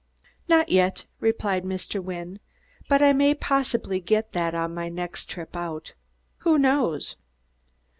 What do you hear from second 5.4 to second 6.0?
out.